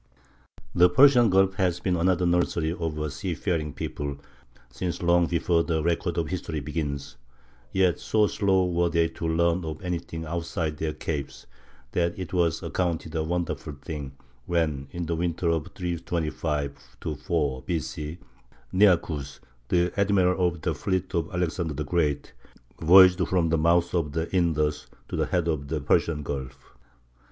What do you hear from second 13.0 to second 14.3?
a wonderful thing